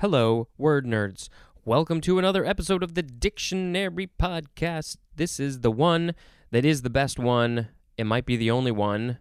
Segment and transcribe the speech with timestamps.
[0.00, 1.28] Hello, word nerds.
[1.64, 4.96] Welcome to another episode of the Dictionary Podcast.
[5.16, 6.14] This is the one
[6.52, 7.70] that is the best one.
[7.96, 9.18] It might be the only one.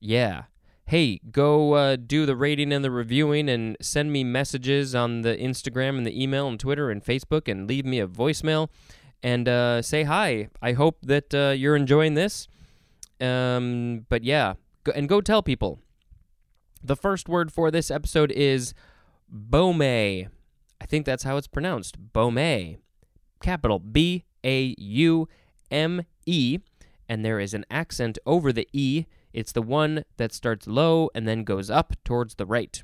[0.00, 0.46] Yeah.
[0.86, 5.36] Hey, go uh, do the rating and the reviewing and send me messages on the
[5.36, 8.70] Instagram and the email and Twitter and Facebook and leave me a voicemail
[9.22, 10.48] and uh, say hi.
[10.60, 12.48] I hope that uh, you're enjoying this.
[13.20, 15.78] Um, but yeah, go, and go tell people.
[16.82, 18.74] The first word for this episode is
[19.32, 20.28] Baumé.
[20.80, 21.96] I think that's how it's pronounced.
[22.12, 22.78] Baumé.
[23.42, 25.28] Capital B A U
[25.70, 26.58] M E.
[27.08, 29.06] And there is an accent over the E.
[29.32, 32.82] It's the one that starts low and then goes up towards the right.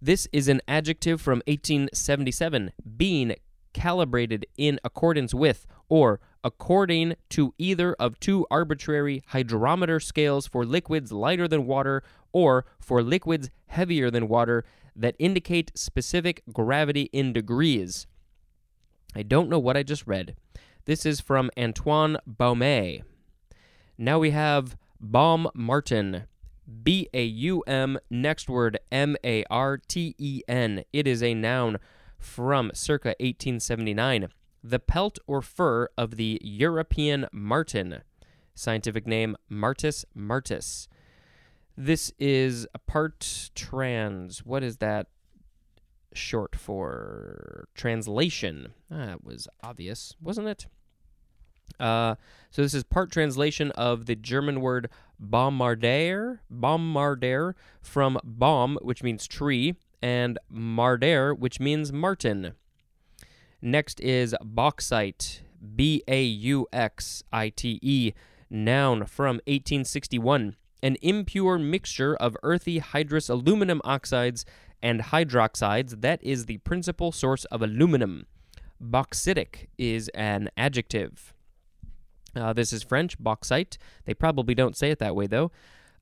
[0.00, 3.34] This is an adjective from 1877, being
[3.72, 11.10] calibrated in accordance with or according to either of two arbitrary hydrometer scales for liquids
[11.10, 14.64] lighter than water or for liquids heavier than water
[14.96, 18.06] that indicate specific gravity in degrees.
[19.14, 20.36] I don't know what I just read.
[20.86, 23.02] This is from Antoine Baume.
[23.96, 26.24] Now we have baum marten.
[26.82, 30.84] B A U M, next word M A R T E N.
[30.92, 31.78] It is a noun
[32.18, 34.28] from circa 1879.
[34.62, 38.00] The pelt or fur of the European marten.
[38.54, 40.88] Scientific name Martes martes.
[41.76, 44.44] This is a part trans.
[44.44, 45.08] What is that
[46.12, 47.68] short for?
[47.74, 48.74] Translation.
[48.90, 50.66] That was obvious, wasn't it?
[51.80, 52.14] Uh,
[52.50, 59.26] so this is part translation of the German word baummarder, baummarder from baum, which means
[59.26, 62.52] tree, and marder, which means marten.
[63.60, 65.42] Next is bauxite,
[65.74, 68.12] B A U X I T E,
[68.50, 74.44] noun from 1861, an impure mixture of earthy hydrous aluminum oxides
[74.82, 78.26] and hydroxides that is the principal source of aluminum.
[78.80, 81.32] Bauxitic is an adjective.
[82.36, 83.78] Uh, this is French, bauxite.
[84.04, 85.50] They probably don't say it that way, though.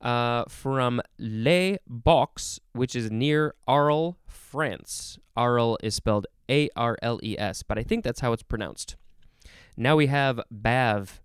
[0.01, 5.17] Uh, from Les Baux, which is near Arles, France.
[5.37, 8.97] Arles is spelled A R L E S, but I think that's how it's pronounced.
[9.77, 11.21] Now we have BAV,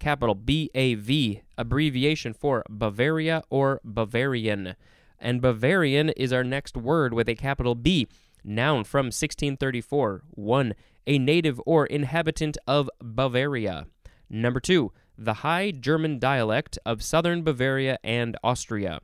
[0.00, 4.74] capital B A V, abbreviation for Bavaria or Bavarian.
[5.20, 8.08] And Bavarian is our next word with a capital B,
[8.42, 10.22] noun from 1634.
[10.30, 10.74] 1.
[11.06, 13.86] A native or inhabitant of Bavaria.
[14.28, 19.00] Number two, the High German dialect of southern Bavaria and Austria.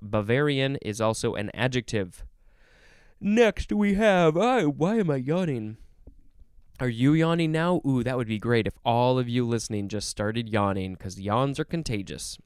[0.00, 2.24] Bavarian is also an adjective.
[3.20, 4.36] Next, we have.
[4.36, 5.76] Oh, why am I yawning?
[6.80, 7.80] Are you yawning now?
[7.86, 11.60] Ooh, that would be great if all of you listening just started yawning, because yawns
[11.60, 12.38] are contagious.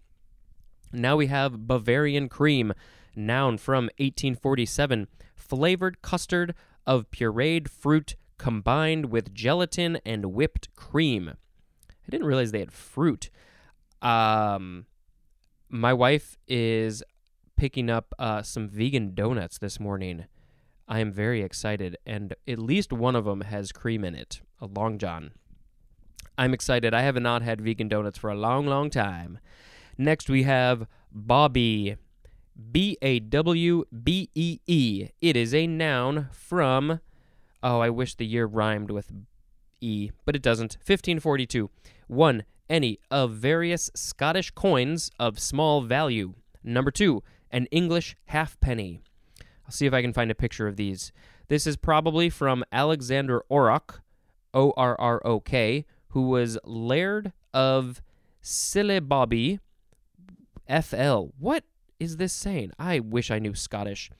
[0.93, 2.73] Now we have Bavarian cream,
[3.15, 6.55] noun from 1847, flavored custard
[6.87, 11.31] of pureed fruit combined with gelatin and whipped cream.
[11.31, 13.31] I didn't realize they had fruit.
[14.03, 14.87] Um,
[15.69, 17.03] my wife is
[17.57, 20.27] picking up uh, some vegan donuts this morning.
[20.89, 24.67] I am very excited, and at least one of them has cream in it, a
[24.67, 25.33] Long John.
[26.39, 26.95] I'm excited.
[26.95, 29.39] I have not had vegan donuts for a long, long time.
[29.99, 31.97] Next, we have bawbee,
[32.71, 35.09] B A W B E E.
[35.21, 37.01] It is a noun from,
[37.63, 39.13] oh, I wish the year rhymed with
[39.81, 40.75] E, but it doesn't.
[40.75, 41.71] 1542.
[42.09, 42.45] 1.
[42.69, 46.35] Any of various Scottish coins of small value.
[46.63, 47.23] Number 2.
[47.51, 49.01] An English halfpenny.
[49.67, 51.13] I'll see if I can find a picture of these.
[51.49, 54.01] This is probably from Alexander Orrok,
[54.55, 58.01] O R R O K, who was Laird of
[58.43, 59.59] Sillebawby,
[60.69, 61.33] FL.
[61.39, 61.65] What
[61.99, 62.71] is this saying?
[62.79, 64.11] I wish I knew Scottish.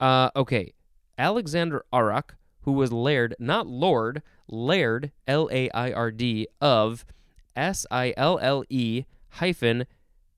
[0.00, 0.72] Uh, okay.
[1.18, 7.04] Alexander Orrok, who was Laird, not Lord, Laird, L A I R D, of
[7.56, 9.86] S I L L E hyphen,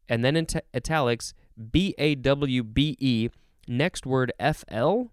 [0.08, 1.34] and then in t- italics,
[1.70, 3.28] B A W B E,
[3.70, 5.12] next word F L,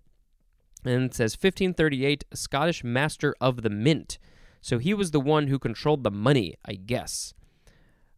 [0.83, 4.17] and it says 1538, Scottish Master of the Mint.
[4.61, 7.33] So he was the one who controlled the money, I guess.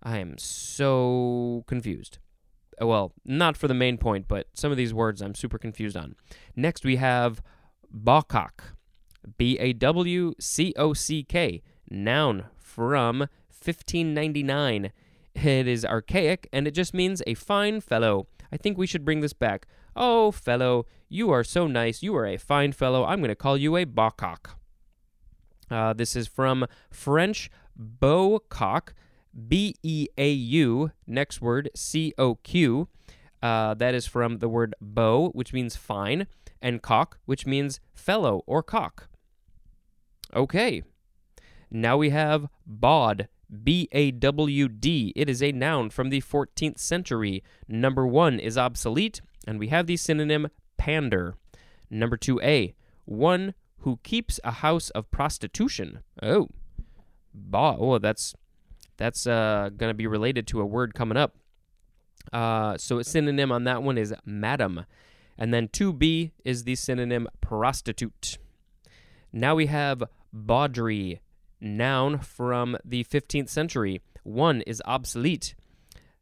[0.01, 2.17] I am so confused.
[2.81, 6.15] Well, not for the main point, but some of these words I'm super confused on.
[6.55, 7.41] Next, we have
[7.93, 8.75] Bawcock.
[9.37, 13.19] B A W C O C K, noun from
[13.49, 14.91] 1599.
[15.35, 18.27] It is archaic and it just means a fine fellow.
[18.51, 19.67] I think we should bring this back.
[20.01, 22.01] Oh, fellow, you are so nice.
[22.01, 23.03] You are a fine fellow.
[23.03, 24.51] I'm going to call you a bawcock.
[25.69, 28.93] Uh, this is from French beaucoq,
[29.47, 32.87] B E A U, next word, C O Q.
[33.43, 36.27] Uh, that is from the word beau, which means fine.
[36.61, 39.07] and cock, which means fellow or cock.
[40.35, 40.83] Okay.
[41.71, 43.27] Now we have bawd,
[43.63, 45.13] B A W D.
[45.15, 47.43] It is a noun from the 14th century.
[47.67, 51.33] Number one is obsolete, and we have the synonym pander.
[51.89, 52.75] Number 2a,
[53.05, 56.03] one who keeps a house of prostitution.
[56.21, 56.49] Oh,
[57.33, 58.35] ba- oh, that's
[58.97, 61.35] that's uh, going to be related to a word coming up.
[62.31, 64.85] Uh, so a synonym on that one is madam.
[65.35, 68.37] And then 2b is the synonym prostitute.
[69.33, 71.21] Now we have bawdry,
[71.59, 74.01] noun from the 15th century.
[74.21, 75.55] One is obsolete.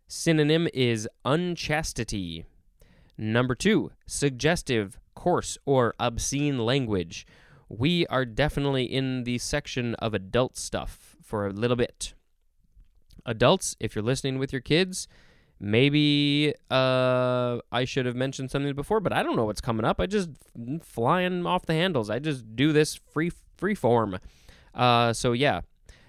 [0.07, 2.45] Synonym is unchastity.
[3.17, 7.25] Number two, suggestive, coarse, or obscene language.
[7.69, 12.13] We are definitely in the section of adult stuff for a little bit.
[13.25, 15.07] Adults, if you're listening with your kids,
[15.59, 19.99] maybe uh, I should have mentioned something before, but I don't know what's coming up.
[19.99, 20.29] I just
[20.81, 22.09] flying off the handles.
[22.09, 24.19] I just do this free free form.
[24.73, 25.61] Uh, so yeah,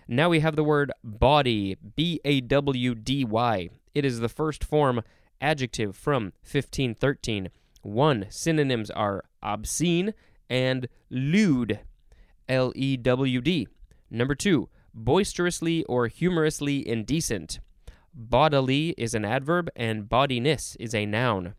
[0.06, 3.70] now we have the word bawdy, B A W D Y.
[3.94, 5.02] It is the first form
[5.40, 7.50] adjective from 1513.
[7.82, 10.14] One synonyms are obscene
[10.50, 11.80] and lewd,
[12.48, 13.68] L E W D.
[14.10, 17.60] Number two, boisterously or humorously indecent.
[18.14, 21.54] Bawdily is an adverb and bawdiness is a noun.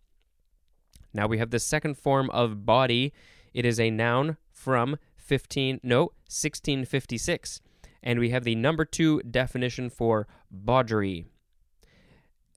[1.14, 3.14] Now we have the second form of bawdy.
[3.54, 7.62] It is a noun from 15 no 1656
[8.02, 11.26] and we have the number 2 definition for bawdry.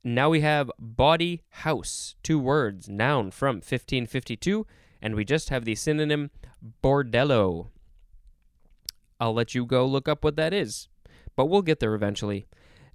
[0.05, 4.67] Now we have bawdy house, two words, noun from 1552,
[5.01, 6.31] and we just have the synonym
[6.83, 7.69] bordello.
[9.21, 10.89] I'll let you go look up what that is,
[11.37, 12.47] but we'll get there eventually.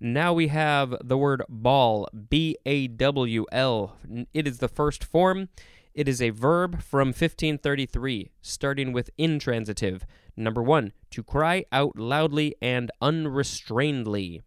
[0.02, 3.96] Now we have the word bawl, B A W L.
[4.34, 5.48] It is the first form.
[5.94, 10.06] It is a verb from 1533, starting with intransitive.
[10.36, 14.42] Number one, to cry out loudly and unrestrainedly.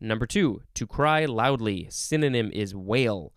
[0.00, 1.88] Number two, to cry loudly.
[1.90, 3.32] Synonym is wail.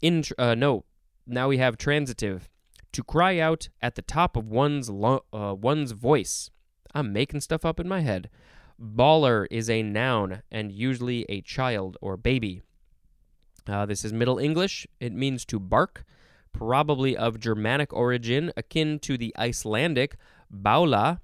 [0.00, 0.84] In uh, no,
[1.26, 2.48] now we have transitive.
[2.92, 6.50] To cry out at the top of one's lo- uh, one's voice.
[6.94, 8.30] I'm making stuff up in my head.
[8.78, 12.62] Bawler is a noun and usually a child or baby.
[13.66, 14.86] Uh, this is Middle English.
[15.00, 16.04] It means to bark,
[16.52, 20.16] probably of Germanic origin, akin to the Icelandic
[20.52, 21.20] baula,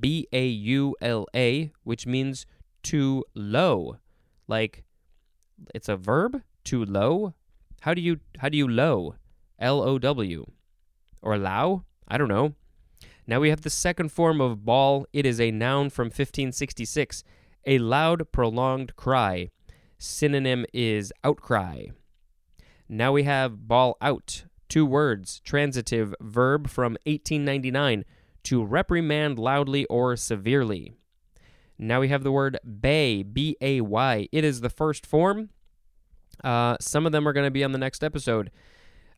[0.00, 2.46] B A U L A, which means
[2.84, 3.96] to low.
[4.48, 4.84] Like
[5.74, 7.34] it's a verb to low.
[7.80, 9.16] How do you how do you low?
[9.58, 10.46] L O W
[11.20, 11.84] or low?
[12.08, 12.54] I don't know.
[13.26, 15.06] Now we have the second form of bawl.
[15.12, 17.22] It is a noun from 1566,
[17.66, 19.50] a loud prolonged cry.
[19.98, 21.86] Synonym is outcry.
[22.88, 28.04] Now we have bawl out, two words, transitive verb from 1899,
[28.42, 30.92] to reprimand loudly or severely.
[31.78, 34.28] Now we have the word bay, B A Y.
[34.32, 35.50] It is the first form.
[36.42, 38.50] Uh, some of them are going to be on the next episode.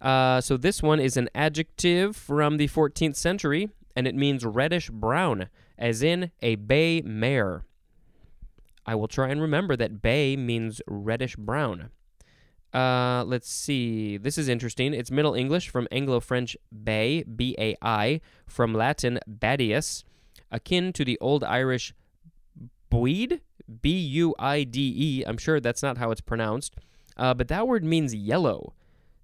[0.01, 4.91] Uh, so this one is an adjective from the 14th century, and it means reddish
[4.91, 5.49] brown,
[5.79, 7.65] as in a bay mare.
[8.87, 11.91] I will try and remember that bay means reddish brown.
[12.75, 14.17] Uh, let's see.
[14.17, 14.93] This is interesting.
[14.93, 20.03] It's Middle English from Anglo French bai, B A I, from Latin badius,
[20.51, 21.95] akin to the Old Irish
[22.95, 23.41] buide,
[23.83, 25.25] B U I D E.
[25.27, 26.77] I'm sure that's not how it's pronounced,
[27.17, 28.75] uh, but that word means yellow.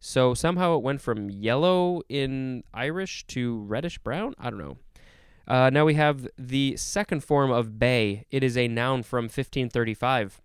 [0.00, 4.34] So somehow it went from yellow in Irish to reddish brown.
[4.38, 4.78] I don't know.
[5.46, 8.24] Uh, now we have the second form of bay.
[8.30, 10.40] It is a noun from 1535.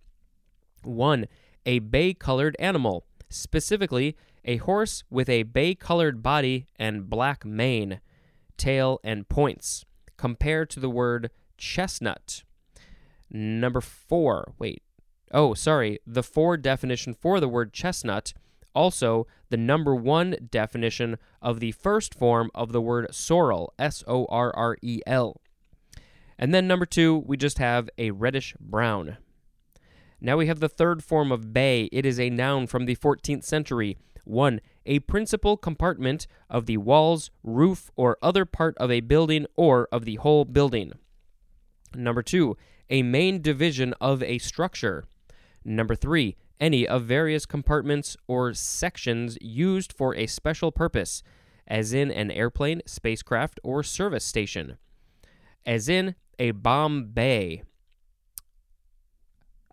[0.83, 1.27] One,
[1.65, 8.01] a bay colored animal, specifically a horse with a bay colored body and black mane,
[8.57, 9.85] tail, and points,
[10.17, 12.43] compared to the word chestnut.
[13.35, 14.81] Number four, wait.
[15.33, 15.99] Oh, sorry.
[16.07, 18.31] The four definition for the word chestnut
[18.73, 24.25] also the number one definition of the first form of the word sorrel, S O
[24.29, 25.41] R R E L.
[26.39, 29.17] And then number two, we just have a reddish brown.
[30.21, 31.89] Now we have the third form of bay.
[31.91, 33.97] It is a noun from the 14th century.
[34.23, 39.89] One, a principal compartment of the walls, roof, or other part of a building or
[39.91, 40.93] of the whole building.
[41.93, 42.57] Number two,
[42.89, 45.05] a main division of a structure.
[45.63, 51.23] Number three, any of various compartments or sections used for a special purpose,
[51.67, 54.77] as in an airplane, spacecraft, or service station,
[55.65, 57.63] as in a bomb bay.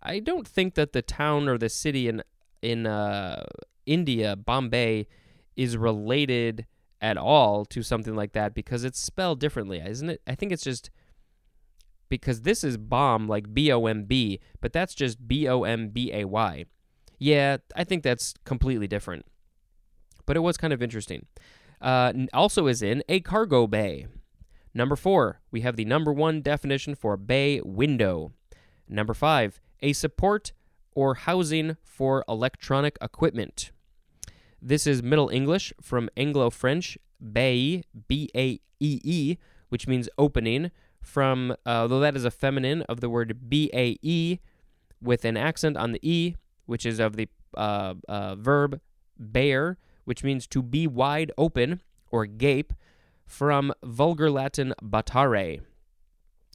[0.02, 2.22] I don't think that the town or the city in
[2.60, 3.44] in uh,
[3.86, 5.06] India, Bombay,
[5.56, 6.66] is related
[7.00, 10.22] at all to something like that because it's spelled differently, isn't it?
[10.26, 10.90] I think it's just
[12.12, 15.88] because this is bomb like B O M B, but that's just B O M
[15.88, 16.66] B A Y.
[17.18, 19.24] Yeah, I think that's completely different.
[20.26, 21.24] But it was kind of interesting.
[21.80, 24.08] Uh, also, is in a cargo bay.
[24.74, 28.32] Number four, we have the number one definition for bay window.
[28.86, 30.52] Number five, a support
[30.94, 33.72] or housing for electronic equipment.
[34.60, 36.98] This is Middle English from Anglo French,
[37.32, 39.38] bay, B A E E,
[39.70, 40.70] which means opening,
[41.02, 44.38] from, uh, though that is a feminine of the word B A E
[45.00, 48.80] with an accent on the E, which is of the uh, uh, verb
[49.18, 52.72] bare, which means to be wide open or gape,
[53.26, 55.60] from Vulgar Latin batare.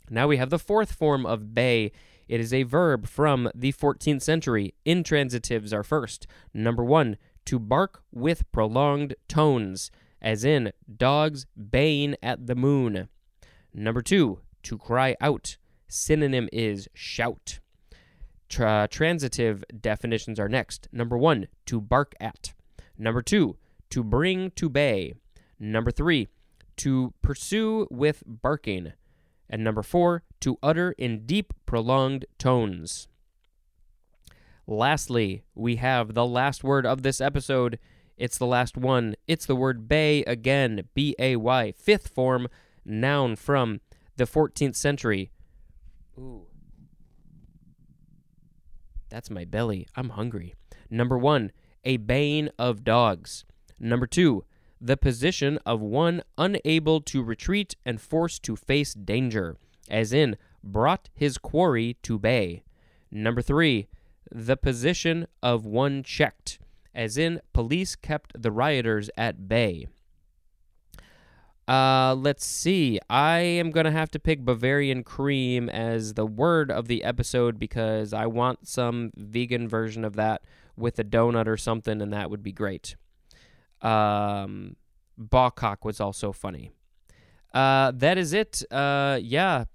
[0.09, 1.91] Now we have the fourth form of bay.
[2.27, 4.73] It is a verb from the 14th century.
[4.85, 6.27] Intransitives are first.
[6.53, 9.89] Number one, to bark with prolonged tones,
[10.21, 13.07] as in dogs baying at the moon.
[13.79, 15.57] Number two, to cry out.
[15.87, 17.59] Synonym is shout.
[18.49, 20.87] Tra- transitive definitions are next.
[20.91, 22.53] Number one, to bark at.
[22.97, 23.55] Number two,
[23.91, 25.13] to bring to bay.
[25.59, 26.27] Number three,
[26.77, 28.93] to pursue with barking.
[29.47, 33.07] And number four, to utter in deep, prolonged tones.
[34.65, 37.77] Lastly, we have the last word of this episode.
[38.17, 39.13] It's the last one.
[39.27, 40.89] It's the word bay again.
[40.95, 41.73] B A Y.
[41.73, 42.47] Fifth form,
[42.87, 43.81] noun from
[44.15, 45.31] the 14th century.
[46.17, 46.47] Ooh.
[49.09, 49.87] That's my belly.
[49.95, 50.55] I'm hungry.
[50.89, 51.51] Number one,
[51.83, 53.45] a bane of dogs.
[53.79, 54.43] Number two,
[54.79, 59.57] the position of one unable to retreat and forced to face danger,
[59.89, 62.63] as in, brought his quarry to bay.
[63.09, 63.87] Number three,
[64.31, 66.59] the position of one checked,
[66.93, 69.87] as in, police kept the rioters at bay.
[71.67, 72.99] Uh, let's see.
[73.09, 77.59] I am going to have to pick Bavarian cream as the word of the episode
[77.59, 80.43] because I want some vegan version of that
[80.77, 82.95] with a donut or something, and that would be great.
[83.81, 84.77] Um,
[85.19, 86.71] Bawcock was also funny.
[87.53, 88.63] Uh, that is it.
[88.71, 89.65] Uh, yeah,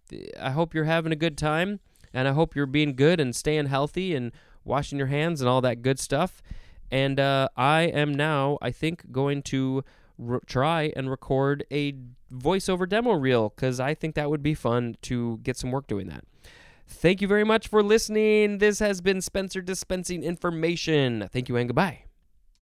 [0.40, 1.80] I hope you're having a good time,
[2.14, 4.32] and I hope you're being good and staying healthy and
[4.64, 6.42] washing your hands and all that good stuff.
[6.90, 9.82] And uh, I am now, I think, going to
[10.18, 11.94] re- try and record a
[12.32, 16.08] voiceover demo reel because I think that would be fun to get some work doing
[16.08, 16.24] that.
[16.86, 18.58] Thank you very much for listening.
[18.58, 21.28] This has been Spencer dispensing information.
[21.32, 22.04] Thank you and goodbye.